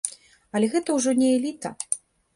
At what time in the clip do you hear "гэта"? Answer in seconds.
0.73-0.97